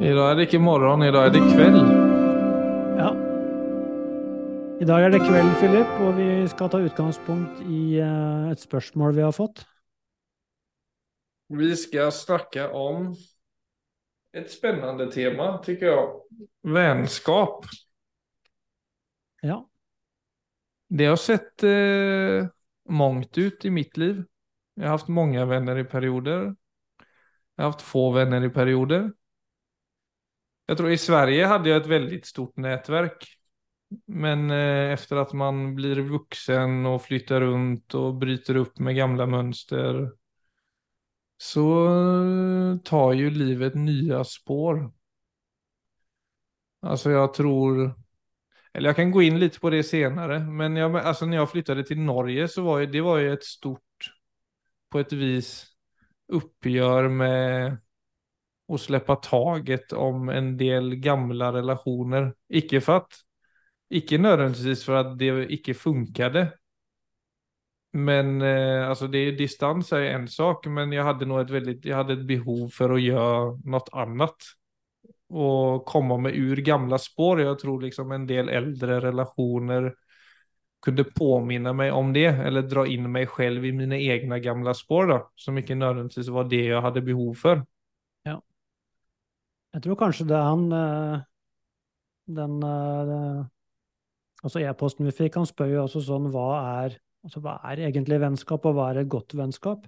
[0.00, 1.74] Idag er det ikke morgon, dag er det kveld.
[2.96, 3.10] Ja.
[4.80, 9.12] I dag er det kveld, Philip, og vi skal ta utgangspunkt i eh, et spørsmål
[9.18, 9.60] vi har fått.
[11.52, 13.10] Vi skal snakke om
[14.32, 16.08] et spennende tema, syns jeg.
[16.64, 17.68] Vennskap.
[19.44, 19.60] Ja.
[20.88, 22.48] Det har sett eh,
[22.88, 24.24] mangt ut i mitt liv.
[24.80, 26.54] Jeg har haft mange venner i perioder.
[27.04, 29.10] Jeg har haft få venner i perioder.
[30.70, 33.26] Jag tror i Sverige hade jag ett väldigt stort nätverk.
[34.06, 39.26] Men eh, efter att man blir vuxen och flyttar runt och bryter upp med gamla
[39.26, 40.12] mönster
[41.36, 44.92] så eh, tar ju livet nya spår.
[46.82, 47.94] Alltså jag tror,
[48.72, 51.84] eller jag kan gå in lite på det senare, men jag, alltså när jag flyttade
[51.84, 54.12] till Norge så var ju, det var ju ett stort,
[54.90, 55.66] på ett vis,
[56.28, 57.76] uppgör med
[58.70, 62.34] att släppa taget om en del gamla relationer.
[62.48, 63.12] Icke för att,
[63.90, 66.52] icke nödvändigtvis för att det icke funkade.
[67.92, 71.96] Men eh, alltså det, distans är en sak, men jag hade nog ett väldigt, jag
[71.96, 74.36] hade ett behov för att göra något annat.
[75.28, 77.40] Och komma mig ur gamla spår.
[77.40, 79.94] Jag tror liksom en del äldre relationer
[80.82, 85.06] kunde påminna mig om det, eller dra in mig själv i mina egna gamla spår
[85.06, 87.62] då, som ikke nödvändigtvis var det jag hade behov för.
[89.74, 91.20] Jeg tror kanskje det er han eh,
[92.40, 93.44] Den eh,
[94.42, 96.46] Altså e-posten vi fikk, han spør jo også sånn hva
[96.80, 96.94] er,
[97.26, 99.84] altså hva er egentlig vennskap, og hva er et godt vennskap?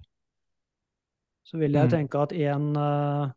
[1.48, 1.90] Så vil jeg Mm.
[1.94, 3.30] tenke at en eh,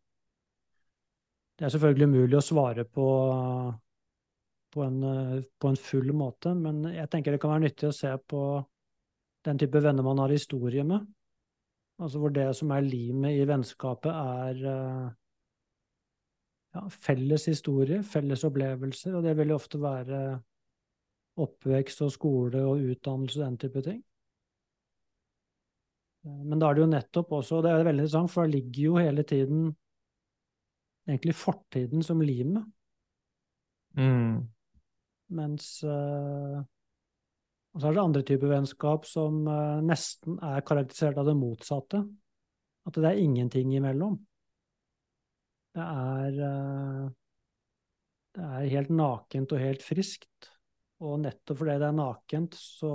[1.55, 3.07] Det er selvfølgelig umulig å svare på,
[4.75, 4.99] på, en,
[5.57, 8.41] på en full måte, men jeg tenker det kan være nyttig å se på
[9.47, 11.05] den type venner man har historie med.
[12.03, 15.15] Altså hvor det som er limet i vennskapet, er
[16.75, 20.19] ja, felles historie, felles opplevelser, og det vil jo ofte være
[21.41, 24.03] oppvekst og skole og utdannelse og den type ting.
[26.25, 28.81] Men da er det jo nettopp også, og det er veldig interessant, for da ligger
[28.87, 29.67] jo hele tiden
[31.07, 32.65] egentlig fortiden som limet,
[33.95, 34.41] Mm.
[35.31, 36.63] mens eh,
[37.71, 42.01] Og så er det andre typer vennskap som eh, nesten er karakterisert av det motsatte.
[42.87, 44.17] At det er ingenting imellom.
[45.75, 47.05] Det er eh,
[48.35, 50.49] Det er helt nakent og helt friskt.
[51.03, 52.91] Og nettopp fordi det er nakent, så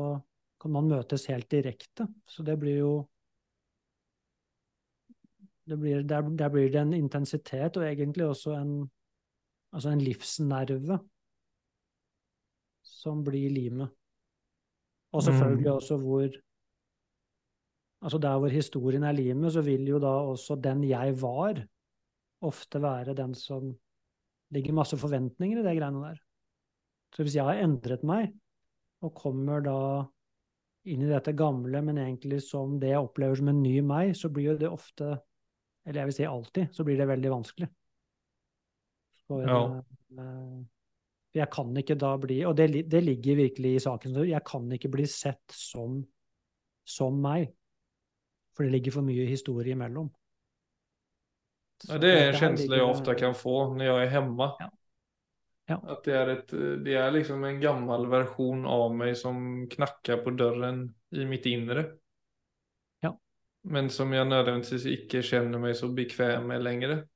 [0.61, 2.07] kan man møtes helt direkte.
[2.29, 2.93] Så det blir jo
[5.71, 8.91] det blir, der, der blir det en intensitet, og egentlig også en,
[9.73, 10.99] altså en livsnerve
[12.83, 13.93] som blir limet.
[15.13, 15.77] Og selvfølgelig Mm.
[15.77, 16.29] også hvor
[18.03, 21.67] Altså der hvor historien er limet, så vil jo da også den jeg var,
[22.47, 23.71] ofte være den som
[24.55, 26.21] ligger masse forventninger i det greiene der.
[27.15, 28.33] Så hvis jeg har endret meg,
[29.01, 29.77] og kommer da
[30.91, 34.31] inn i dette gamle, men egentlig som det jeg opplever som en ny meg, så
[34.33, 35.13] blir jo det ofte,
[35.87, 37.71] eller jeg vil si alltid, så blir det veldig vanskelig.
[39.27, 39.83] For, Ja.
[40.19, 40.61] eh,
[41.35, 44.91] jeg kan ikke da bli, og det, det ligger virkelig i saken, jeg kan ikke
[44.91, 46.01] bli sett som,
[46.85, 47.53] som meg.
[48.57, 50.11] For det ligger for mye historie imellom.
[51.89, 54.57] Ja, det är en känsla jag ofta kan få när jag är hemma.
[54.59, 54.71] Ja.
[55.71, 55.83] Ja.
[55.87, 56.49] Att det är, ett,
[56.85, 61.87] det är liksom en gammal version av mig som knackar på dörren i mitt inre.
[63.01, 63.21] Ja.
[63.63, 67.07] Men som jag nødvendigvis ikke känner mig så bekväm med längre.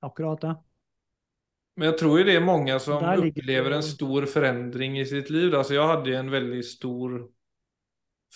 [0.00, 0.56] Akkurat det.
[1.76, 5.30] Men jag tror ju det är många som opplever upplever en stor förändring i sitt
[5.30, 5.54] liv.
[5.54, 7.30] Alltså jag hade en väldigt stor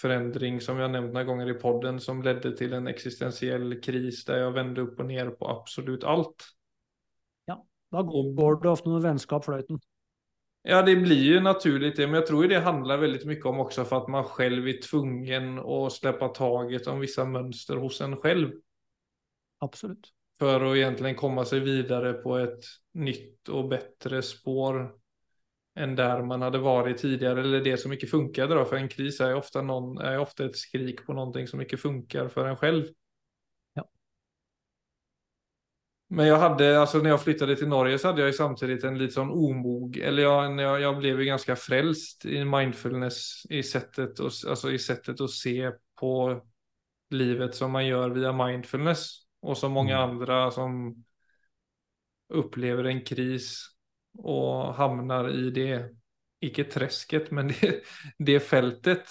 [0.00, 4.38] förändring som jag nämnt några gånger i podden som ledde till en existentiell kris där
[4.38, 6.44] jag vände upp och ner på absolut allt.
[7.90, 9.80] Da går det ofte noe vänskap flöjten.
[10.62, 13.60] Ja, det blir ju naturligt det, men jag tror ju det handlar väldigt mycket om
[13.60, 18.16] också för att man själv är tvungen att släppa taget om vissa mönster hos en
[18.16, 18.52] själv.
[19.58, 20.12] Absolut.
[20.38, 24.94] För att egentligen komma sig vidare på ett nytt och bättre spår
[25.78, 29.20] än där man hade varit tidigare, eller det som inte funkade då, för en kris
[29.20, 32.84] är ofta, någon, är ofta ett skrik på någonting som inte funkar för en själv.
[33.74, 33.88] Ja.
[36.08, 38.98] Men jag hade, alltså när jag flyttade till Norge så hade jag ju samtidigt en
[38.98, 44.18] lite sån omog, eller jag, jag, jag blev ju ganska frälst i mindfulness i sättet,
[44.18, 46.42] och, alltså i sättet att se på
[47.10, 49.24] livet som man gör via mindfulness.
[49.40, 50.10] Och som många Mm.
[50.10, 51.04] andra som
[52.28, 53.77] upplever en kris
[54.18, 55.90] och hamnar i det,
[56.40, 57.82] icke träsket, men det,
[58.18, 59.04] det fältet.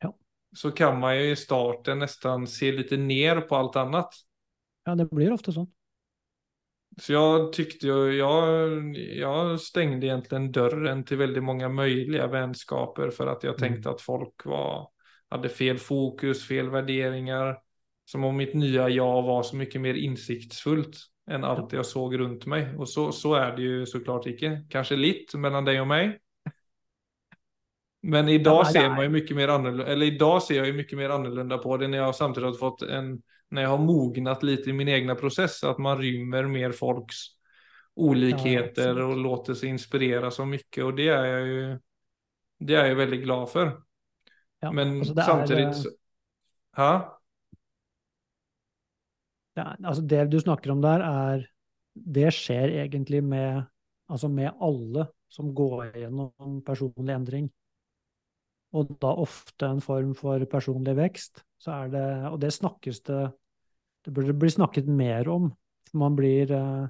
[0.00, 0.16] Ja.
[0.56, 4.14] Så kan man ju i starten nästan se lite ner på allt annat.
[4.84, 5.72] Ja, det blir ofte sånn.
[7.00, 13.26] Så jag tyckte ju, jag, jag stängde egentligen dörren till väldigt många möjliga vänskaper för
[13.26, 14.88] att jag tänkte att folk var,
[15.28, 17.58] hade fel fokus, fel värderingar.
[18.04, 20.96] Som om mitt nya jag var så mycket mer insiktsfullt
[21.30, 22.76] än allt jag såg runt mig.
[22.76, 24.66] Och så, så är det ju såklart ikke.
[24.70, 26.20] Kanske lite mellan dig och mig.
[28.02, 30.72] Men idag dag ser det man ju mycket mer annorlunda, eller idag ser jag ju
[30.72, 34.42] mycket mer annorlunda på det när jag samtidigt har fått en, när jag har mognat
[34.42, 37.16] lite i min egna process, att man rymmer mer folks
[37.94, 41.78] olikheter och låter sig inspirere så mycket och det är jag ju,
[42.58, 43.80] det är jag väldigt glad för.
[44.60, 45.92] Ja, Men altså det er, samtidigt, eh,
[46.76, 47.20] ja,
[49.54, 51.44] det, altså det du snakker om der, er
[51.94, 53.62] Det skjer egentlig med,
[54.10, 57.46] altså med alle som går gjennom personlig endring.
[58.74, 61.44] Og da ofte en form for personlig vekst.
[61.64, 63.22] Det, og det snakkes det
[64.04, 65.46] Det burde bli snakket mer om.
[65.94, 66.88] Man blir eh,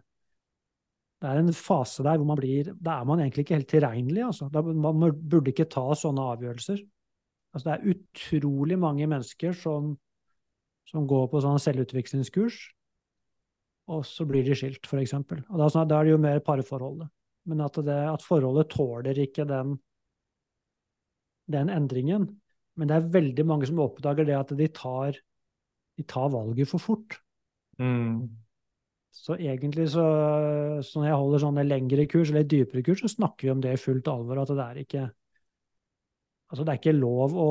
[1.20, 4.24] Det er en fase der hvor man blir Da er man egentlig ikke helt tilregnelig,
[4.24, 4.48] altså.
[4.50, 6.80] Man burde ikke ta sånne avgjørelser.
[7.54, 9.94] Altså, det er utrolig mange mennesker som,
[10.90, 12.58] som går på sånn selvutviklingskurs,
[13.94, 15.14] og så blir de skilt, f.eks.
[15.16, 17.10] Og da, da er det jo mer parforholdet.
[17.50, 19.74] Men at, det, at forholdet tåler ikke den,
[21.52, 22.30] den endringen.
[22.80, 25.18] Men det er veldig mange som oppdager det at de tar,
[25.98, 27.18] de tar valget for fort.
[27.78, 28.24] mm,
[29.14, 30.06] Så egentlig så,
[30.82, 33.76] så når jeg holder sånne lengre kurs, eller dypere kurs, så snakker vi om det
[33.76, 34.40] i fullt alvor.
[34.42, 35.04] At det er ikke
[36.52, 37.46] Altså, det er ikke lov å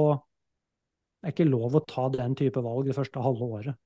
[1.23, 3.77] det er ikke lov å ta den type valg det første halve året.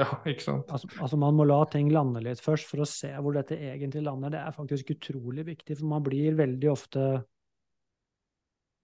[0.00, 0.70] ja, ikke sant.
[0.72, 4.00] Altså, altså Man må la ting lande litt først for å se hvor dette egentlig
[4.06, 4.32] lander.
[4.32, 7.04] Det er faktisk utrolig viktig, for man blir veldig ofte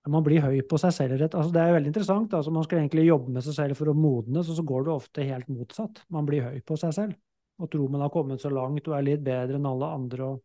[0.09, 1.17] Man blir høy på seg selv.
[1.21, 1.35] Rett.
[1.37, 2.37] Altså, det er veldig interessant.
[2.37, 4.95] Altså, man skal egentlig jobbe med seg selv for å modnes, og så går det
[4.95, 6.05] ofte helt motsatt.
[6.09, 7.19] Man blir høy på seg selv
[7.61, 10.29] og tror man har kommet så langt og er litt bedre enn alle andre.
[10.33, 10.39] Og...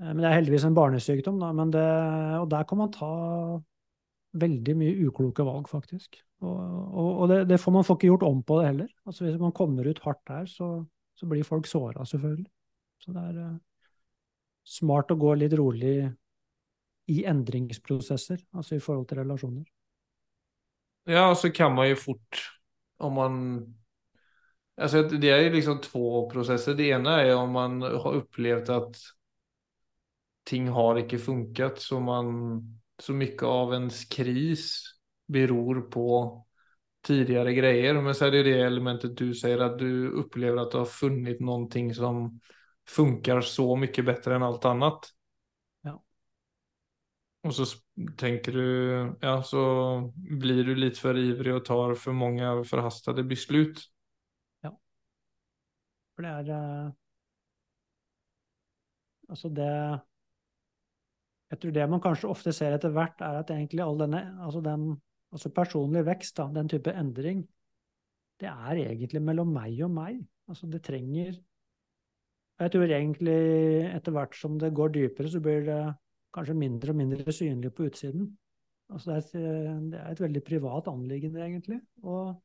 [0.00, 1.52] Eh, Men det er heldigvis en barnesykdom, da.
[1.56, 1.86] Men det,
[2.42, 3.12] og der kan man ta
[4.32, 6.20] veldig mye ukloke valg, faktisk.
[6.42, 8.88] Og, og, og det, det får man får ikke gjort om på det heller.
[9.06, 10.70] Altså Hvis man kommer ut hardt der, så,
[11.14, 12.50] så blir folk såra, selvfølgelig.
[13.02, 13.60] Så det er uh,
[14.64, 15.94] smart å gå litt rolig
[17.12, 19.64] i endringsprosesser, altså i forhold til relasjoner.
[21.10, 22.42] Ja, og så kan man jo fort,
[23.02, 23.38] om man...
[24.78, 26.74] Altså, det er jo liksom två prosesser.
[26.78, 29.00] Det ene er om man har opplevd at
[30.48, 32.30] ting har ikke funket, så man
[33.02, 34.82] så mycket av ens kris
[35.26, 36.38] beror på
[37.02, 37.94] tidigare grejer.
[37.94, 41.40] Men så är det det elementet du säger att du upplever att du har funnit
[41.40, 42.40] någonting som
[42.88, 45.06] funkar så mycket bättre än allt annat.
[45.82, 46.02] Ja.
[47.42, 47.64] Och så
[48.16, 53.80] tänker du, ja så blir du lite för ivrig och tar för många förhastade beslut.
[54.60, 54.80] Ja.
[56.16, 56.96] For det er alltså
[59.32, 60.00] Altså, det
[61.52, 64.62] Jeg tror det man kanskje ofte ser etter hvert, er at egentlig all denne Altså
[64.64, 64.92] den
[65.32, 67.42] altså personlig vekst, da, den type endring,
[68.40, 70.20] det er egentlig mellom meg og meg.
[70.50, 71.38] Altså, det trenger
[72.60, 73.38] Jeg tror egentlig
[73.88, 75.80] etter hvert som det går dypere, så blir det
[76.36, 78.28] kanskje mindre og mindre synlig på utsiden.
[78.92, 81.80] Altså, det er et, det er et veldig privat anliggende, egentlig.
[82.02, 82.36] Og,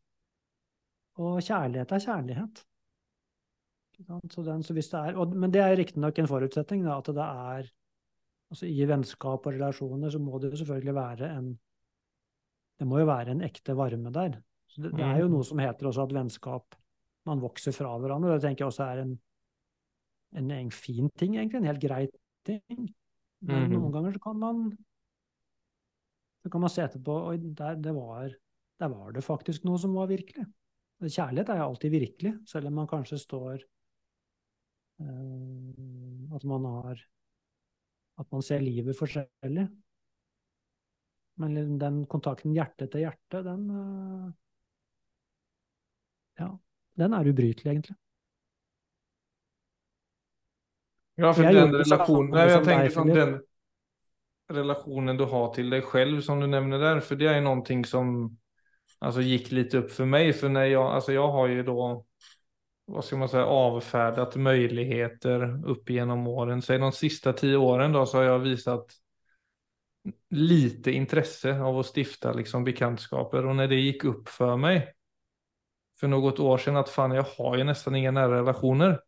[1.22, 2.64] og kjærlighet er kjærlighet.
[4.32, 7.28] Så den, så det er, og, men det er riktignok en forutsetning, da, at det
[7.28, 7.70] er
[8.52, 11.60] altså I vennskap og relasjoner så må det jo selvfølgelig være en
[12.80, 14.36] Det må jo være en ekte varme der.
[14.70, 15.32] Så det, det er jo Mm.
[15.34, 16.76] noe som heter også at vennskap
[17.26, 18.34] Man vokser fra hverandre.
[18.38, 19.20] Det tenker jeg også er en,
[20.38, 21.58] en, en fin ting, egentlig.
[21.58, 22.08] En helt grei
[22.46, 22.94] ting.
[23.42, 23.74] Men Mhm.
[23.74, 24.78] noen ganger så kan man
[26.44, 28.30] så kan man se etterpå Oi, der, det var,
[28.80, 30.46] der var det faktisk noe som var virkelig.
[31.02, 33.58] Kjærlighet er jo alltid virkelig, selv om man kanskje står
[35.02, 37.02] øh, At man har
[38.18, 39.68] At man ser livet forskjellig.
[41.38, 44.28] Men liksom den kontakten hjerte til hjerte, den eh,
[46.38, 46.52] Ja,
[46.98, 47.96] den er ubrytelig, egentlig.
[51.18, 53.16] Ja, for den relasjonen samma jeg tenker Filip.
[53.18, 53.38] den
[54.54, 58.12] relasjonen du har til deg selv, som du nevner der, for det er noe som
[59.00, 60.30] altså, gikk litt opp for meg.
[60.38, 61.88] For når jeg, altså, jeg har jo då,
[62.88, 66.62] vad ska man säga, avfärdat möjligheter upp genom åren.
[66.62, 68.86] Säg de sista tio åren då så har jag visat
[70.30, 74.94] lite intresse av att stifta liksom bekantskaper och när det gick upp för mig
[76.00, 79.00] för något år sedan att fan jag har ju nästan inga nära relationer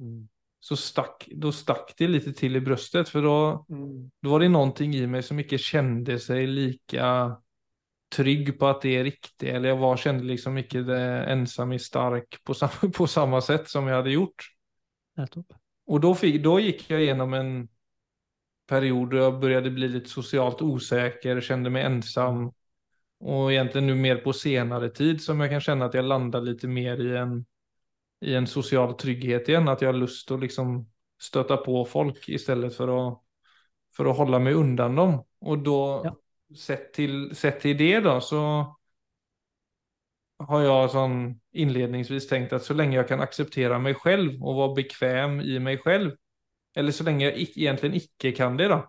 [0.00, 0.28] Mm.
[0.60, 4.10] så stack, då stack det lite till i bröstet för då, Mm.
[4.22, 7.36] då var det någonting i mig som inte kände sig lika
[8.14, 11.04] trygg på at det er riktig, eller jeg var, kjente liksom det
[11.34, 14.48] ensam i stark på samme, på samme sett som jeg hadde gjort.
[15.90, 17.54] Og da, fikk, da gikk jeg gjennom en
[18.70, 22.46] periode jeg begynte bli litt sosialt usikker, kjente meg ensom.
[23.24, 26.64] Og egentlig nå mer på senere tid som jeg kan kjenne at jeg lander litt
[26.68, 27.38] mer i en,
[28.24, 29.68] i en sosial trygghet igjen.
[29.70, 30.74] At jeg har til å liksom
[31.20, 33.00] støte på folk i stedet for å,
[33.94, 35.16] for å holde meg unna dem.
[35.44, 36.12] Og da, Ja.
[36.52, 38.40] Sett, til, sett til det, da, så
[40.48, 41.16] har jeg sånn
[41.64, 45.84] innledningsvis tenkt at så lenge jeg kan akseptere meg selv og være bekvem i meg
[45.86, 46.16] selv,
[46.74, 48.82] eller så lenge jeg ikke, egentlig ikke kan det, da,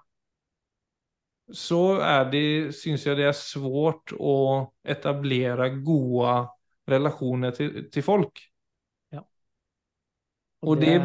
[1.53, 2.45] så er det,
[2.75, 4.35] syns jeg det er svårt å
[4.95, 6.35] etablere gode
[6.89, 8.41] relasjoner til, til folk.
[10.63, 10.95] Og det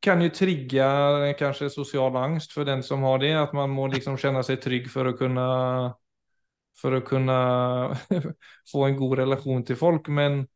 [0.00, 0.84] kan jo trigge
[1.36, 4.86] kanskje sosial angst for den som har det, at man må liksom kjenne seg trygg
[4.92, 5.48] for å kunne
[6.80, 7.96] för att kunna
[8.72, 10.46] få en god relasjon til folk, men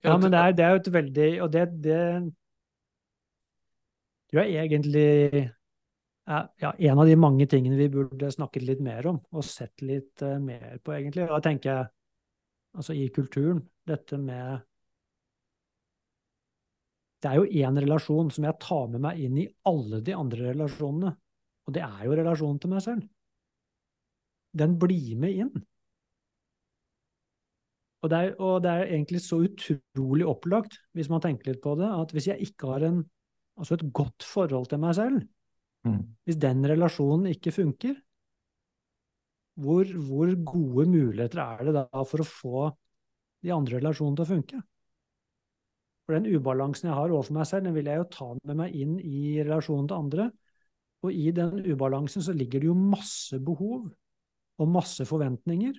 [0.00, 2.02] Ja, men det er, det er jo et veldig Og det, det
[4.30, 5.06] tror jeg egentlig
[6.28, 9.82] er ja, en av de mange tingene vi burde snakket litt mer om, og sett
[9.82, 11.24] litt uh, mer på, egentlig.
[11.24, 11.86] Da tenker jeg,
[12.76, 14.60] altså i kulturen, dette med
[17.18, 20.52] Det er jo én relasjon som jeg tar med meg inn i alle de andre
[20.52, 21.14] relasjonene,
[21.66, 23.08] og det er jo relasjonen til meg selv.
[24.58, 25.50] Den blir med inn.
[27.98, 31.74] Og det, er, og det er egentlig så utrolig opplagt, hvis man tenker litt på
[31.80, 33.00] det, at hvis jeg ikke har en,
[33.58, 35.24] altså et godt forhold til meg selv,
[35.88, 35.98] mm.
[36.22, 37.98] hvis den relasjonen ikke funker,
[39.58, 42.68] hvor, hvor, gode muligheter er det da for å få
[43.42, 44.60] de andre relasjonene til å funke?
[46.08, 48.76] For den ubalansen jeg har overfor meg selv, den vil jeg jo ta med meg
[48.80, 50.30] inn i relasjonen til andre.
[51.04, 53.90] Og i den ubalansen så ligger det jo masse behov
[54.58, 55.76] og masse forventninger.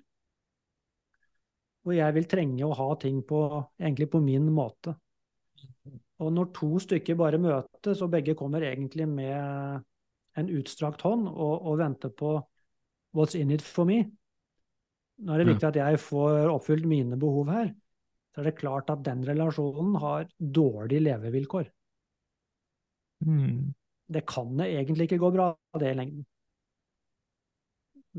[1.90, 3.42] Og jeg vil trenge å ha ting på,
[3.82, 4.94] egentlig på min måte.
[6.22, 9.82] Og når to stykker bare møtes, og begge kommer egentlig med
[10.38, 12.36] en utstrakt hånd og, og venter på
[13.18, 14.04] what's in it for me,
[15.20, 17.72] nå er det viktig at jeg får oppfylt mine behov her,
[18.34, 21.70] så er det klart at den relasjonen har dårlige levevilkår.
[23.26, 23.74] Mm.
[24.10, 26.26] Det kan det egentlig ikke gå bra, det i lengden.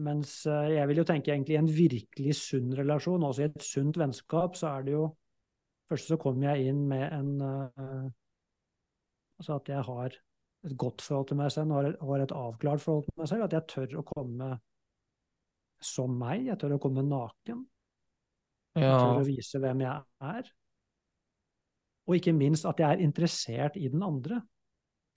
[0.01, 3.99] Mens jeg vil jo tenke egentlig i en virkelig sunn relasjon, også i et sunt
[3.99, 5.09] vennskap, så er det jo
[5.91, 8.11] Først så kommer jeg inn med en uh,
[9.41, 10.15] Altså at jeg har
[10.69, 13.45] et godt forhold til meg selv, og har et avklart forhold til meg selv.
[13.47, 14.51] At jeg tør å komme
[15.81, 16.45] som meg.
[16.51, 17.65] Jeg tør å komme naken.
[18.79, 18.95] Ja.
[18.95, 20.51] tør å vise hvem jeg er.
[22.09, 24.41] Og ikke minst at jeg er interessert i den andre.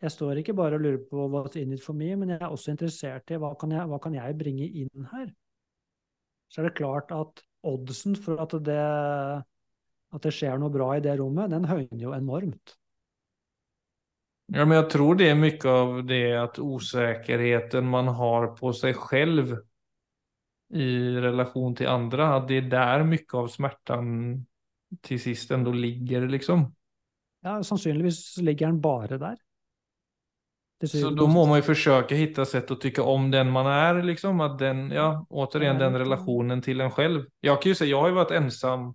[0.04, 2.52] Jeg står ikke bare og lurer på what's in it for me, men jeg er
[2.52, 5.30] også interessert i hva kan jeg, hva kan jeg bringe inn her.
[6.52, 8.80] Så er det klart at oddsen for at det,
[10.14, 12.76] at det skjer noe bra i det rommet, den høyner jo enormt.
[14.52, 19.00] Ja, men jeg tror det er mye av det at usikkerheten man har på seg
[19.08, 19.56] selv
[20.74, 20.90] i
[21.22, 24.08] relasjon til andre, at det er der mye av smerten
[25.06, 26.66] til sist enda ligger, liksom.
[27.44, 29.42] Ja, sannsynligvis ligger den bare der.
[30.84, 34.02] Så da må man jo forsøke å finne sett å tykke om den man er,
[34.04, 34.42] liksom.
[34.44, 37.30] At den, ja, återigen den relasjonen til en selv.
[37.44, 38.90] Jeg kan jo si, jeg har jo vært ensom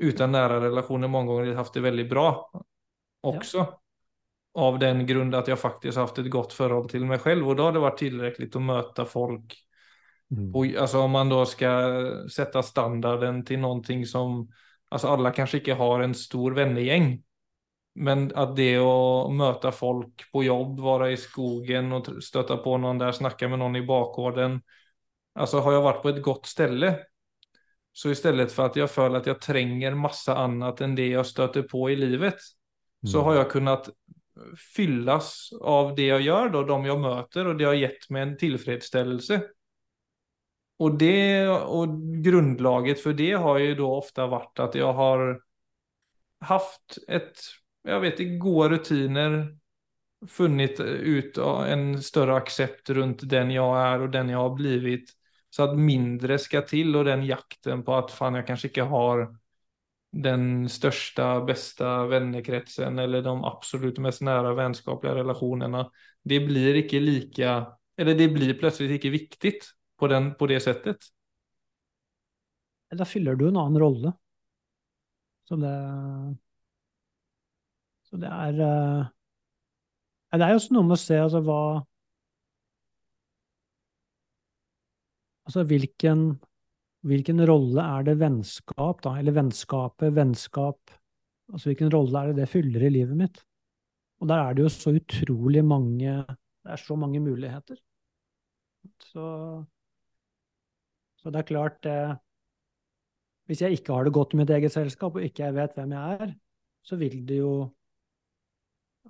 [0.00, 2.28] uten nære relasjoner mange ganger, hatt det veldig bra
[3.28, 3.66] også.
[4.60, 7.58] Av den grunn at jeg faktisk har hatt et godt forhold til meg selv, og
[7.58, 9.58] da har det vært tilrekkelig å møte folk
[10.30, 10.54] Mm.
[10.54, 11.92] Och, alltså om man då ska
[12.30, 14.52] sätta standarden till någonting som,
[14.88, 17.22] alltså alla kanske inte har en stor vennegäng.
[17.94, 22.98] Men att det att möta folk på jobb, vara i skogen och stöta på någon
[22.98, 24.62] där, snacka med någon i bakgården.
[25.34, 26.98] Alltså har jag varit på ett gott ställe
[27.92, 31.62] så istället för att jag føler att jag tränger massa annat än det jag stöter
[31.62, 32.36] på i livet
[33.06, 33.24] så Mm.
[33.24, 33.88] har jag kunnat
[34.76, 38.36] fyllas av det jag gör då, de jag möter och det har gett mig en
[38.36, 39.42] tillfredsställelse.
[40.80, 41.88] Och, det, och
[42.24, 45.40] grundlaget för det har ju då ofta varit att jag har
[46.40, 47.40] haft ett,
[47.82, 49.56] jag vet ikke, goda rutiner,
[50.28, 55.10] funnit ut en större accept runt den jag är och den jag har blivit.
[55.50, 59.36] Så att mindre ska till och den jakten på att fan jag kanske inte har
[60.12, 65.90] den största, bästa vennekretsen eller de absolut mest nära vänskapliga relationerna.
[66.24, 71.10] Det blir inte lika, eller det blir plötsligt inte viktigt på, den, på det sättet.
[72.90, 74.12] Da fyller du en annen rolle.
[75.48, 75.74] Så det
[78.10, 79.10] Så det er eh,
[80.38, 81.60] Det er jo også noe med å se altså hva
[85.50, 86.24] Altså hvilken,
[87.10, 89.16] hvilken rolle er det vennskap, da?
[89.18, 90.94] Eller vennskapet, vennskap
[91.50, 93.40] Altså hvilken rolle er det det fyller i livet mitt?
[94.22, 97.78] Og der er det jo så utrolig mange Det er så mange muligheter.
[99.02, 99.24] Så,
[101.20, 102.14] så det er klart eh,
[103.50, 105.92] Hvis jeg ikke har det godt i mitt eget selskap, og ikke jeg vet hvem
[105.96, 106.34] jeg er,
[106.86, 107.54] så vil det jo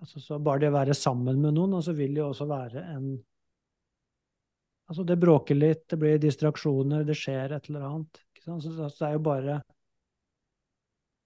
[0.01, 2.49] altså så Bare det å være sammen med noen, og så vil det jo også
[2.51, 3.11] være en
[4.91, 8.19] Altså, det bråker litt, det blir distraksjoner, det skjer et eller annet.
[8.43, 9.61] Så, så det er jo bare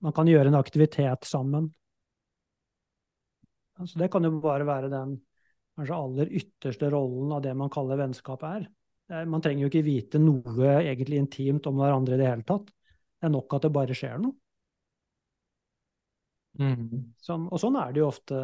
[0.04, 1.70] Man kan gjøre en aktivitet sammen.
[3.80, 5.14] Altså, det kan jo bare være den
[5.78, 8.66] kanskje aller ytterste rollen av det man kaller vennskap er.
[9.10, 12.70] Man trenger jo ikke vite noe egentlig intimt om hverandre i det hele tatt.
[12.70, 14.32] Det er nok at det bare skjer noe.
[16.60, 17.12] Mm.
[17.20, 18.38] Sånn, og sånn er det jo ofte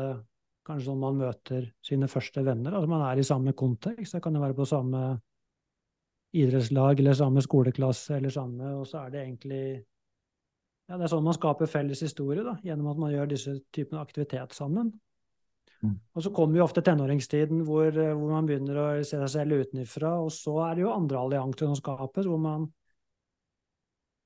[0.67, 2.75] kanskje sånn man møter sine første venner.
[2.75, 4.17] Altså man er i samme kontekst.
[4.17, 5.03] Det kan jo være på samme
[6.37, 9.63] idrettslag eller samme skoleklasse eller samme, og så er det egentlig
[10.91, 14.03] ja, Det er sånn man skaper felles historie, da, gjennom at man gjør disse typene
[14.03, 14.93] aktivitet sammen.
[15.81, 15.95] Mm.
[16.15, 20.13] Og så kommer jo ofte tenåringstiden hvor, hvor, man begynner å se seg selv utenfra,
[20.21, 22.67] og så er det jo andre allianser som skapes, hvor man,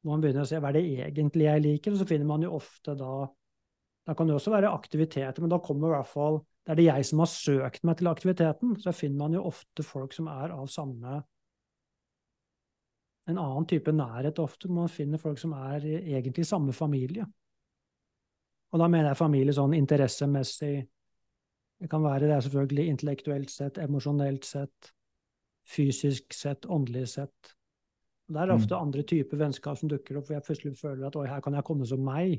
[0.02, 2.46] hvor man begynner å se hva er det egentlig jeg liker, og så finner man
[2.46, 3.14] jo ofte da
[4.04, 6.84] da kan det også være aktiviteter, men da kommer i hvert fall Det er det
[6.84, 8.76] jeg som har søkt meg til aktiviteten.
[8.80, 11.22] Så finner man jo ofte folk som er av samme
[13.28, 14.68] En annen type nærhet ofte.
[14.68, 17.24] Man finner folk som er egentlig samme familie.
[18.72, 20.82] Og da mener jeg familie sånn interessemessig.
[21.84, 24.86] Det kan være det er selvfølgelig intellektuelt sett, emosjonelt sett,
[25.68, 27.50] fysisk sett, åndelig sett.
[28.32, 28.86] Der er det ofte mm.
[28.86, 31.66] andre typer vennskap som dukker opp, hvor jeg plutselig føler at oi, her kan jeg
[31.68, 32.38] komme som meg.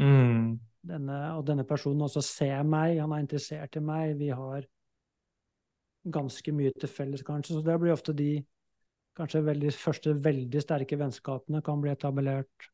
[0.00, 0.56] Mm.
[0.88, 4.16] Denne, og denne personen også ser meg, han er interessert i meg.
[4.16, 4.64] Vi har
[6.08, 7.58] ganske mye til felles, kanskje.
[7.58, 8.38] Så det blir ofte de
[9.20, 12.72] kanskje veldig, første veldig sterke vennskapene kan bli etablert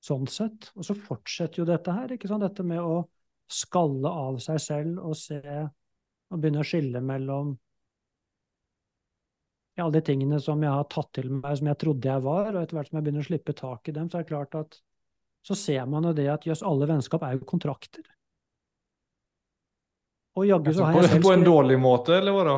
[0.00, 0.72] sånn sett.
[0.78, 2.48] Og så fortsetter jo dette her, ikke sant?
[2.48, 3.02] dette med å
[3.54, 7.52] skalle av seg selv og se og begynne å skille mellom
[9.80, 12.60] alle de tingene som jeg har tatt til meg, som jeg trodde jeg var, og
[12.60, 14.76] etter hvert som jeg begynner å slippe tak i dem, så er det klart at
[15.42, 18.04] så ser man jo det at jøss, alle vennskap er jo kontrakter.
[20.38, 22.54] Og jaggu så har jeg selv På en dårlig måte, eller hva da?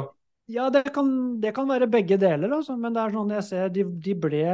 [0.53, 1.09] Ja, det kan,
[1.41, 2.77] det kan være begge deler, altså.
[2.77, 4.45] Men det er sånn jeg ser de, de ble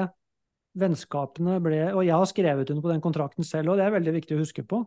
[0.78, 4.12] Vennskapene ble Og jeg har skrevet under på den kontrakten selv, og det er veldig
[4.20, 4.84] viktig å huske på.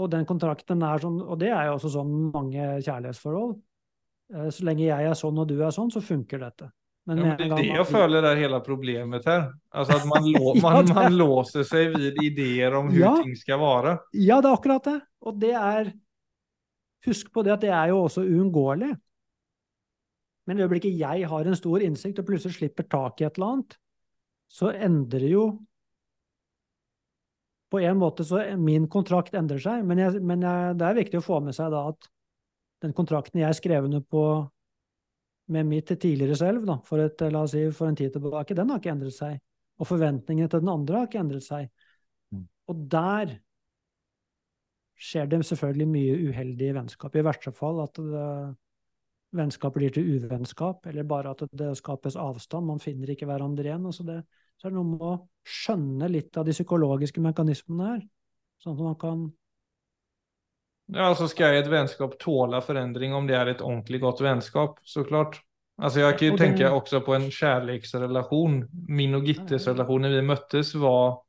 [0.00, 3.56] Og den kontrakten er sånn, og det er jo også sånn mange kjærlighetsforhold.
[4.32, 6.70] Eh, så lenge jeg er sånn og du er sånn, så funker dette.
[7.04, 9.48] Men, ja, men det er det jeg føler er hele problemet her.
[9.74, 13.24] Altså at man, lå, man, man låser seg vid ideer om hvordan ja.
[13.26, 13.96] ting skal være.
[14.14, 14.98] Ja, det er akkurat det.
[15.26, 15.92] Og det er
[17.02, 18.92] Husk på det at det er jo også uunngåelig.
[20.46, 23.56] Men i øyeblikket jeg har en stor innsikt og plutselig slipper tak i et eller
[23.56, 23.74] annet,
[24.46, 25.42] så endrer jo
[27.72, 31.20] På en måte så min kontrakt endrer seg, men, jeg, men jeg, det er viktig
[31.22, 32.10] å få med seg da at
[32.84, 34.24] den kontrakten jeg skrev under på
[35.52, 38.70] med mitt tidligere selv da, for, et, la oss si, for en tid tilbake, den
[38.70, 39.40] har ikke endret seg.
[39.80, 41.70] Og forventningene til den andre har ikke endret seg.
[42.32, 42.44] Mm.
[42.70, 43.32] Og der
[45.02, 47.16] skjer det selvfølgelig mye uheldig vennskap.
[47.18, 48.28] I verste fall at det,
[49.36, 52.68] vennskap blir til uvennskap, eller bare at det skapes avstand.
[52.68, 53.86] Man finner ikke hverandre igjen.
[53.88, 54.20] Altså det,
[54.58, 58.02] så er det noe med å skjønne litt av de psykologiske mekanismene her,
[58.62, 59.22] sånn at man kan
[60.92, 65.06] Ja, altså skal et vennskap tåle forandring om det er et ordentlig godt vennskap, så
[65.08, 65.38] klart.
[65.80, 68.58] Altså jeg kan jo tenke også på en kjærlighetsrelasjon.
[68.92, 71.22] Min og Gittes relasjon da vi møttes, var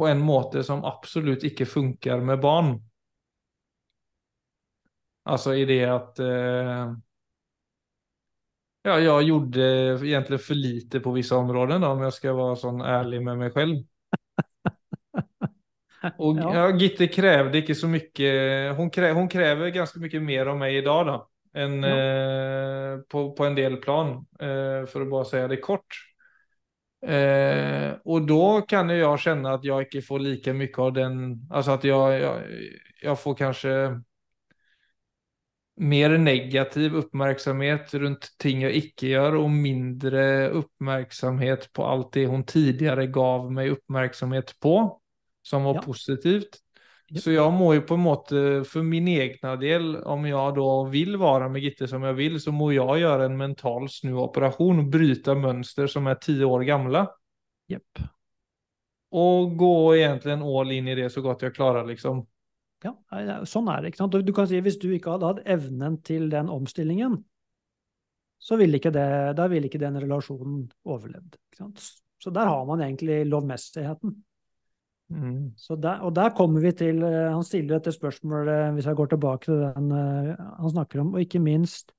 [0.00, 2.70] på en måte som absolutt ikke funker med barn.
[5.28, 6.94] Altså i det at eh,
[8.80, 9.64] Ja, jeg gjorde
[10.00, 13.56] egentlig for lite på vissa områden då, om jeg skal være sånn ærlig med meg
[13.56, 13.82] selv.
[16.24, 16.68] Og ja.
[16.80, 18.30] Gitte krävde ikke så mye
[18.78, 21.16] Hun, krev, hun krever ganske mye mer av meg i dag da,
[21.60, 21.90] enn ja.
[21.92, 26.00] eh, på, på, en del plan, eh, for å bare si det kort.
[27.04, 31.14] Eh, og da kan jeg kjenne at jeg ikke får like mye av den
[31.48, 33.76] Altså at jeg, jeg, jeg får kanskje
[35.80, 40.24] mer negativ oppmerksomhet rundt ting jeg ikke gjør, og mindre
[40.60, 44.74] oppmerksomhet på alt det hun tidligere gav meg oppmerksomhet på
[45.46, 45.84] som var ja.
[45.86, 46.60] positivt.
[47.18, 48.40] Så jeg må jo på en måte,
[48.70, 52.52] for min egen del, om jeg da vil være med Gitte som jeg vil, så
[52.54, 57.08] må jeg gjøre en mental snuoperasjon og bryte mønster som er ti år gamle.
[57.72, 58.04] Yep.
[59.18, 62.22] Og gå egentlig all inn i det så godt jeg klarer, liksom.
[62.84, 62.94] Ja,
[63.48, 63.92] sånn er det.
[63.92, 64.16] ikke sant?
[64.24, 67.18] Du kan si Hvis du ikke hadde hatt evnen til den omstillingen,
[68.40, 71.36] så ville ikke, det, da ville ikke den relasjonen overlevd.
[72.20, 74.14] Så der har man egentlig lovmessigheten.
[75.10, 75.52] Mm.
[75.82, 79.44] Der, og der kommer vi til eh, Han stiller dette spørsmålet, hvis jeg går tilbake
[79.44, 81.90] til den uh, han snakker om, og ikke minst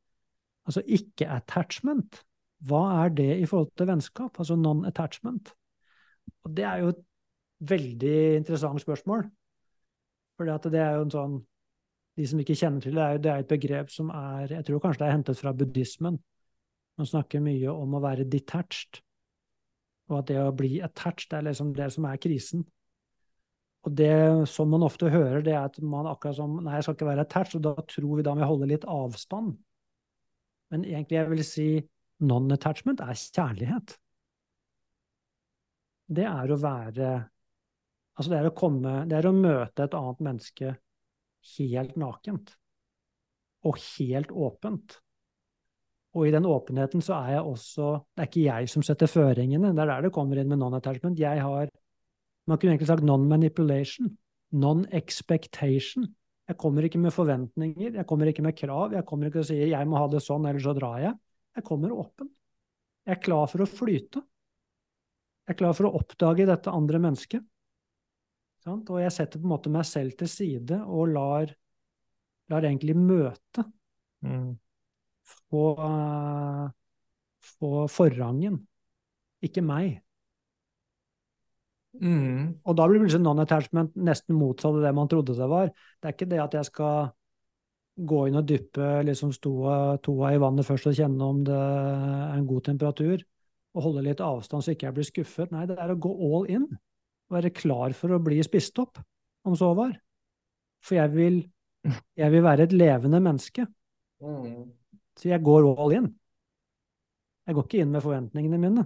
[0.66, 2.22] altså ikke-attachment.
[2.70, 4.40] Hva er det i forhold til vennskap?
[4.40, 5.52] Altså non-attachment.
[6.46, 7.02] Og det er jo et
[7.60, 9.26] veldig interessant spørsmål.
[10.42, 11.40] For det er jo en sånn
[12.20, 14.82] De som ikke kjenner til det, er det er et begrep som er Jeg tror
[14.84, 16.18] kanskje det er hentet fra buddhismen.
[17.00, 19.00] Man snakker mye om å være detached.
[20.12, 22.66] Og at det å bli attached er liksom det som er krisen.
[23.88, 24.12] Og det
[24.52, 27.26] som man ofte hører, det er at man akkurat som Nei, jeg skal ikke være
[27.26, 29.56] attached, og da tror vi da må holde litt avstand.
[30.72, 31.68] Men egentlig jeg vil si
[32.22, 33.96] non-attachment er kjærlighet.
[36.12, 37.12] Det er å være
[38.22, 40.76] Altså det er å komme Det er å møte et annet menneske
[41.56, 42.52] helt nakent.
[43.66, 45.00] Og helt åpent.
[46.14, 49.72] Og i den åpenheten så er jeg også Det er ikke jeg som setter føringene,
[49.74, 51.18] det er der det kommer inn med non-attachment.
[51.18, 51.72] Jeg har
[52.46, 54.10] Man kunne egentlig sagt non-manipulation.
[54.52, 56.08] Non-expectation.
[56.50, 58.94] Jeg kommer ikke med forventninger, jeg kommer ikke med krav.
[58.94, 61.18] Jeg kommer ikke og sier 'jeg må ha det sånn, eller så drar jeg'.
[61.56, 62.30] Jeg kommer åpen.
[63.06, 64.22] Jeg er klar for å flyte.
[65.48, 67.46] Jeg er klar for å oppdage dette andre mennesket.
[68.70, 71.54] Og jeg setter på en måte meg selv til side og lar,
[72.52, 73.66] lar egentlig møte
[74.22, 74.52] mm
[75.52, 75.66] få,
[77.58, 78.60] få forrangen,
[79.44, 80.02] ikke meg.
[82.02, 82.62] Mm.
[82.64, 85.74] Og da blir plutselig non-attachment nesten motsatt av det man trodde det var.
[86.00, 87.12] Det er ikke det at jeg skal
[88.08, 92.38] gå inn og dyppe liksom stoa, toa i vannet først og kjenne om det er
[92.38, 93.26] en god temperatur,
[93.76, 95.52] og holde litt avstand så ikke jeg blir skuffet.
[95.52, 96.66] Nei, det er å gå all in.
[97.32, 99.00] Være klar for å bli spist opp,
[99.48, 99.94] om så var.
[100.84, 101.38] For jeg vil,
[102.20, 103.68] jeg vil være et levende menneske.
[104.22, 104.72] Mm.
[105.18, 106.10] Så jeg går all in.
[107.48, 108.84] Jeg går ikke inn med forventningene mine.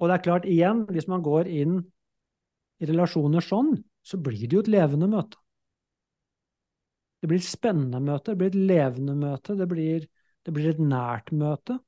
[0.00, 1.78] Og det er klart, igjen, hvis man går inn
[2.82, 3.72] i relasjoner sånn,
[4.04, 5.38] så blir det jo et levende møte.
[7.22, 10.02] Det blir et spennende møte, det blir et levende møte, det blir,
[10.44, 11.78] det blir et nært møte.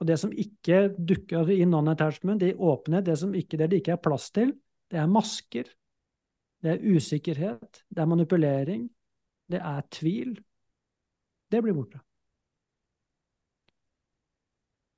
[0.00, 4.02] Og det som ikke dukker i non-attachment, i åpenhet, det som ikke, det ikke er
[4.02, 4.52] plass til,
[4.92, 5.70] det er masker.
[6.62, 8.84] Det er usikkerhet, det er manipulering,
[9.52, 10.36] det er tvil,
[11.52, 12.00] det blir borte.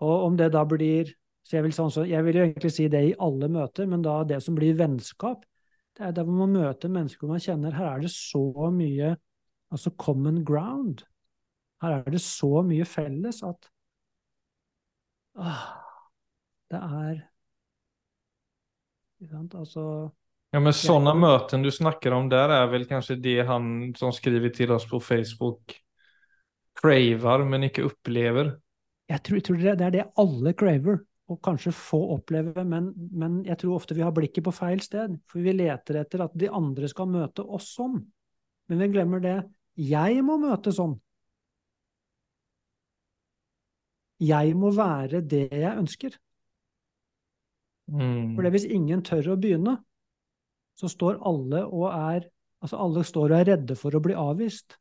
[0.03, 1.11] Og om det da blir
[1.49, 4.03] så jeg, vil sånn, så jeg vil jo egentlig si det i alle møter, men
[4.05, 5.47] da det som blir vennskap,
[5.97, 9.15] det er der hvor man møter mennesker man kjenner her er det så mye
[9.73, 11.07] altså common ground.
[11.83, 13.71] Her er det så mye felles at
[15.39, 17.19] det er
[19.59, 19.83] Altså
[20.55, 24.53] Ja, men sånne møter du snakker om der, er vel kanskje det han som skriver
[24.55, 25.75] til oss på Facebook
[26.79, 28.55] craver, men ikke opplever?
[29.09, 33.41] Jeg tror, jeg tror, det er det alle craver, og kanskje få opplever, men, men,
[33.45, 35.19] jeg tror ofte vi har blikket på feil sted.
[35.29, 37.99] For vi leter etter at de andre skal møte oss sånn.
[38.69, 39.37] Men vi glemmer det.
[39.77, 40.97] Jeg må møte sånn.
[44.19, 46.17] Jeg må være det jeg ønsker.
[47.89, 48.35] Mm.
[48.37, 49.79] For hvis ingen tør å begynne,
[50.79, 52.29] så står alle og er
[52.59, 54.75] Altså, alle står og er redde for å bli avvist.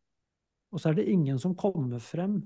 [0.73, 2.39] Og så er det ingen som kommer frem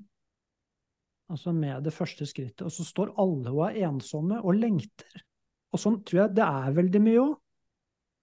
[1.32, 2.66] altså med det første skrittet.
[2.68, 5.24] Og så står alle og er ensomme og lengter.
[5.72, 7.32] Og sånn tror jeg det er veldig mye òg.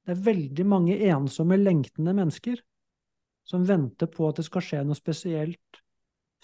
[0.05, 2.61] Det er veldig mange ensomme, lengtende mennesker
[3.49, 5.81] som venter på at det skal skje noe spesielt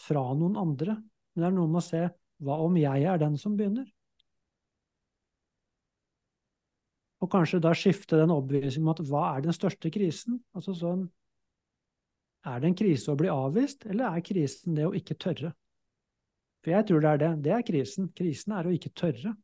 [0.01, 0.97] fra noen andre.
[1.35, 2.05] Men det er noe med å se
[2.45, 3.87] hva om jeg er den som begynner?
[7.25, 10.43] Og kanskje da skifte den overbevisningen om at hva er den største krisen?
[10.55, 11.07] Altså sånn
[12.45, 15.55] er det en krise å bli avvist, eller er krisen det å ikke tørre?
[16.65, 17.31] For jeg tror det er det.
[17.45, 18.11] Det er krisen.
[18.17, 19.35] Krisen er å ikke tørre.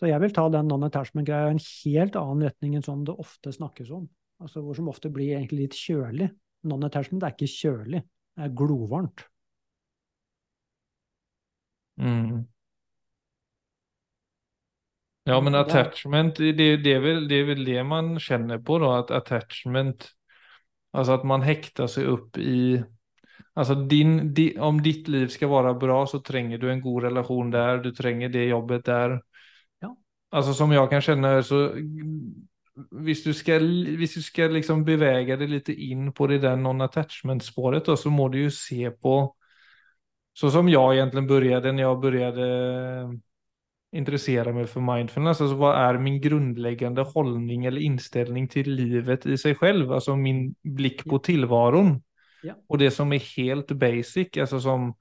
[0.00, 3.52] Så jeg vil ta den non-attachment-greia i en helt annen retning enn sånn det ofte
[3.52, 4.06] snakkes om.
[4.40, 6.30] Altså Hvor som ofte blir egentlig litt kjølig.
[6.70, 9.26] Non-attachment er ikke kjølig, det er glovarmt.
[12.00, 12.46] Mm.
[15.28, 18.94] Ja, men attachment, det, det, er vel, det er vel, det man kjenner på da.
[19.02, 20.08] At attachment,
[20.96, 22.80] Altså at man hekter seg opp i,
[23.54, 27.52] Altså din, di, om ditt liv skal være bra så trenger du en god relasjon
[27.52, 29.20] der, du trenger det jobbet där.
[30.30, 31.72] Alltså som jag kan känna så,
[32.90, 33.64] hvis du skal,
[33.96, 38.28] hvis du skal liksom bevege deg litt inn på det der non-attachment spåret så må
[38.30, 39.34] du jo se på,
[40.32, 42.46] så som jeg egentlig började når jeg började
[43.92, 45.40] interessere meg for mindfulness.
[45.42, 49.90] Altså, hva er min grunnleggende hållning eller innstilling til livet i seg selv?
[49.96, 51.96] Alltså min blikk på tilværelsen.
[52.46, 52.54] Ja.
[52.70, 54.92] Og det som er helt basic, altså som,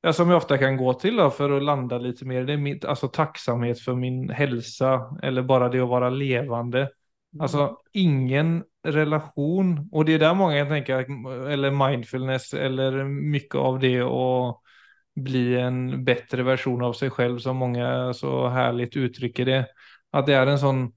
[0.00, 2.44] ja, som jag ofta kan gå till då för att landa lite mer.
[2.44, 6.90] Det är mitt, alltså tacksamhet för min hälsa eller bara det att vara levande.
[7.40, 10.98] Alltså ingen relation, och det är där många tänka,
[11.50, 14.62] eller mindfulness eller mycket av det och
[15.14, 19.66] bli en bättre version av sig själv som många så härligt uttrycker det.
[20.10, 20.92] Att det är en sån,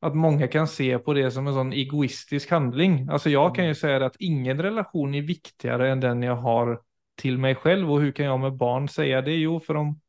[0.00, 3.08] att många kan se på det som en sån egoistisk handling.
[3.10, 6.80] Alltså jag kan ju säga at att ingen relation är viktigare än den jag har
[7.14, 9.34] till mig själv och hur kan jag med barn säga det?
[9.36, 10.00] Jo, för om,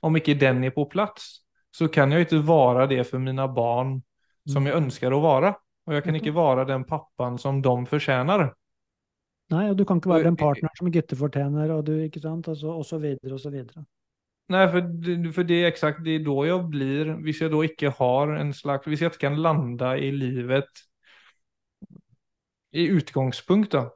[0.00, 1.38] om inte den är på plats
[1.70, 4.02] så kan jag inte vara det för mina barn
[4.52, 5.54] som jag ønsker å være.
[5.84, 8.46] Og jeg kan ikke være den pappan som de fortjener.
[9.52, 12.48] Nei, og du kan ikke være den partneren som gutter fortjener, og du, ikke sant,
[12.48, 13.84] altså, så, og så videre og så videre.
[14.52, 14.88] Nei, for,
[15.32, 18.52] för det er exakt det er da jeg blir, hvis jeg da ikke har en
[18.52, 20.84] slags, hvis jeg ikke kan lande i livet
[22.74, 23.92] i utgangspunktet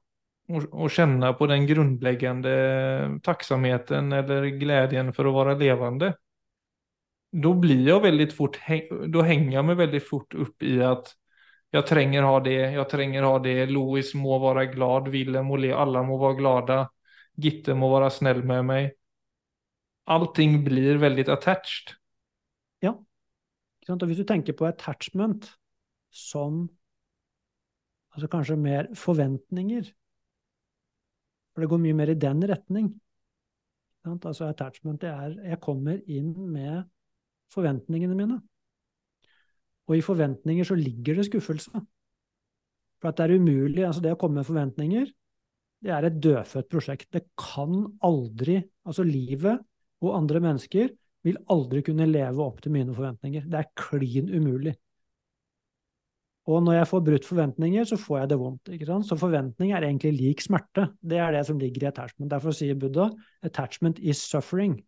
[0.71, 6.17] och känna på den grundläggande tacksamheten eller glädjen för att vara levande.
[7.33, 11.15] Då blir jag väldigt fort, da då hänger jag mig väldigt fort upp i att
[11.71, 15.73] jag tränger ha det, jag tränger ha det, Louis må vara glad, Willem må le,
[15.73, 16.91] alla må vara glada,
[17.35, 18.95] Gitte må vara snäll med mig.
[20.05, 21.99] Allting blir väldigt attached.
[23.89, 24.03] Sant?
[24.03, 25.49] Og hvis du tenker på attachment
[26.13, 26.67] som
[28.13, 29.89] altså kanskje mer forventninger,
[31.59, 32.92] for det går mye mer i den retning.
[34.07, 36.85] Altså attachment, det er jeg kommer inn med
[37.51, 38.37] forventningene mine.
[39.90, 41.83] Og i forventninger så ligger det skuffelse.
[43.03, 45.11] For at det er umulig, altså det å komme med forventninger,
[45.83, 47.11] det er et dødfødt prosjekt.
[47.11, 47.75] Det kan
[48.07, 49.59] aldri, altså livet
[49.99, 50.94] og andre mennesker
[51.27, 53.51] vil aldri kunne leve opp til mine forventninger.
[53.51, 54.79] Det er klin umulig.
[56.49, 58.71] Og når jeg får brutt forventninger, så får jeg det vondt.
[58.73, 59.05] ikke sant?
[59.05, 60.87] Så forventning er egentlig lik smerte.
[61.05, 62.31] Det er det som ligger i attachment.
[62.33, 63.11] Derfor sier Buddha
[63.45, 64.79] attachment is suffering.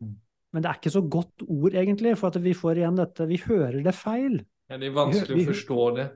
[0.00, 0.14] Mm.
[0.52, 3.40] Men det er ikke så godt ord, egentlig, for at vi får igjen dette Vi
[3.48, 4.44] hører det feil.
[4.70, 6.10] Ja, det er vanskelig Vi- vi- å forstå det.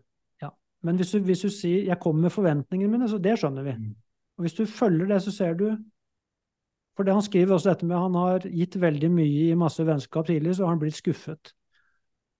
[0.82, 3.72] Men hvis du, hvis du sier 'jeg kommer med forventningene mine', så det skjønner vi.
[3.72, 3.96] Mm.
[4.38, 5.76] Og hvis du følger det, så ser du
[6.96, 10.26] For det han skriver også dette med han har gitt veldig mye i masse vennskap
[10.26, 11.52] tidligere, så har han blitt skuffet.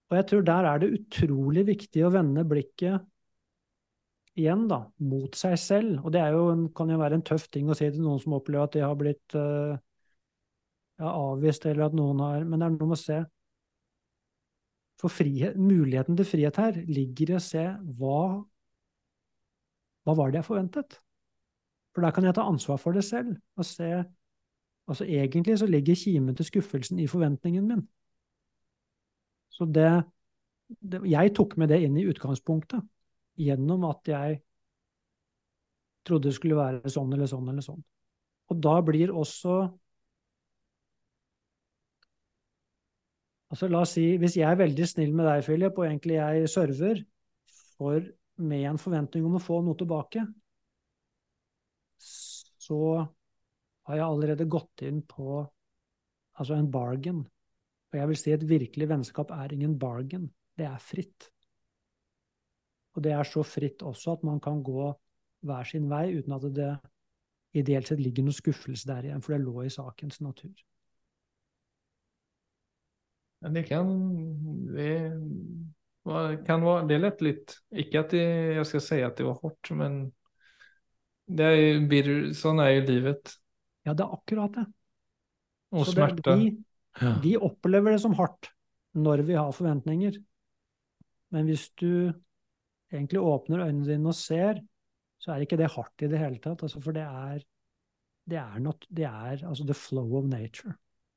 [0.08, 3.04] Og jeg tror der er det utrolig viktig å vende blikket
[4.38, 5.98] igjen, da, mot seg selv.
[6.04, 8.36] Og det jo en, kan jo være en tøff ting å si til noen som
[8.38, 9.74] opplever at de har blitt uh,
[11.00, 13.18] ja, avvist, eller at noen har Men det er noe med å se
[14.98, 17.66] For frihet, muligheten til frihet her ligger i å se
[18.00, 18.22] hva
[20.06, 20.98] Hva var det jeg forventet?
[21.92, 23.36] For der kan jeg ta ansvar for det selv.
[23.58, 23.92] og se
[24.88, 27.82] Altså Egentlig så ligger kimen til skuffelsen i forventningen min.
[29.52, 29.90] Så det,
[30.80, 32.84] det Jeg tok med det inn i utgangspunktet
[33.38, 34.40] gjennom at jeg
[36.06, 37.82] trodde det skulle være sånn eller sånn eller sånn.
[38.48, 39.60] Og da blir også
[43.48, 46.50] Altså la oss si, Hvis jeg er veldig snill med deg, Philip, og egentlig jeg
[46.52, 46.98] server
[47.78, 48.04] for,
[48.36, 50.24] med en forventning om å få noe tilbake,
[51.98, 52.80] så
[53.88, 55.40] har jeg allerede gått inn på
[56.36, 57.22] altså en bargain.
[57.88, 61.30] Og jeg vil si et virkelig vennskap er ingen bargain, det er fritt.
[62.96, 64.90] Og det er så fritt også at man kan gå
[65.46, 66.72] hver sin vei uten at det
[67.56, 70.52] ideelt sett ligger noe skuffelse der igjen, for det lå i sakens natur.
[73.40, 73.90] Men det kan,
[74.74, 74.92] det
[76.46, 78.24] kan være, det lett litt Ikke at det,
[78.56, 80.00] jeg skal si at det var hardt, men
[81.28, 83.34] det er, sånn er jo livet.
[83.86, 84.64] Ja, det er akkurat det.
[85.76, 86.36] Og Så det, smärta.
[87.00, 88.50] Vi, De opplever det som hardt
[88.98, 90.16] når vi har forventninger.
[91.34, 92.10] Men hvis du
[92.92, 94.60] egentlig åpner øynene dine og ser,
[95.20, 96.62] så er ikke det hardt i det hele tatt.
[96.64, 97.42] Altså, for det er,
[98.28, 100.74] det er, not, det er altså the flow of nature.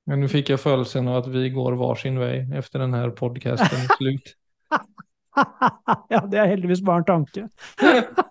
[0.10, 3.88] Men nå fikk jeg følelsen av at vi går hver sin efter etter denne podcasten
[4.00, 4.34] slutt.
[6.12, 7.48] ja, det er heldigvis bare en tanke.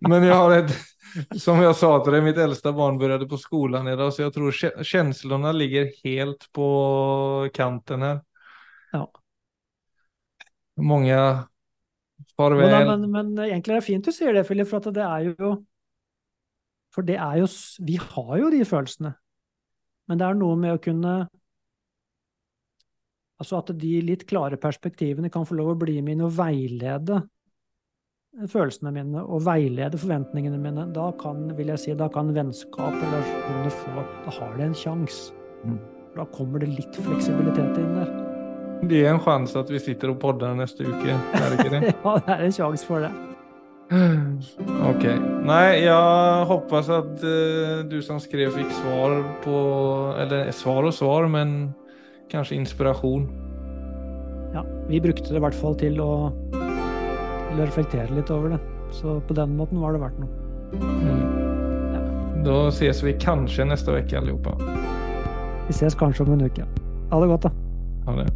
[0.00, 0.74] Men jeg har ett,
[1.38, 4.50] som jag sa till dig, mitt äldsta barn började på skolan idag, så jag tror
[4.50, 8.20] kä- känslorna ligger helt på kanten her.
[8.92, 9.10] Ja.
[10.76, 11.48] Många
[12.38, 15.50] Men, men, men egentlig er det fint du sier det, Philip, for det er jo
[16.94, 17.48] For det er jo
[17.86, 19.12] Vi har jo de følelsene.
[20.08, 21.14] Men det er noe med å kunne
[23.40, 27.22] Altså at de litt klare perspektivene kan få lov å bli med inn og veilede
[28.50, 30.86] følelsene mine og veilede forventningene mine.
[30.94, 34.76] Da kan, vil jeg si, da kan vennskap og relasjoner få Da har det en
[34.76, 35.32] sjanse.
[35.64, 35.78] Mm.
[36.16, 38.12] Da kommer det litt fleksibilitet inn der.
[38.90, 41.82] Det er en sjanse at vi sitter og podder neste uke, er det ikke det?
[42.06, 43.12] ja, det er en sjanse for det.
[44.86, 45.02] Ok.
[45.44, 49.56] Nei, jeg håper at eh, du som skrev fikk svar på
[50.22, 51.72] Eller svar og svar, men
[52.30, 53.26] kanskje inspirasjon.
[54.54, 56.12] Ja, vi brukte det i hvert fall til å
[57.58, 58.60] reflektere litt over det.
[58.94, 60.30] Så på den måten var det verdt noe.
[60.80, 61.20] Mm.
[62.44, 64.54] Da ses vi kanskje neste uke, allihopa.
[65.68, 66.64] Vi ses kanskje om en uke.
[67.10, 67.50] Ha det godt, da.
[68.06, 68.30] Ha det.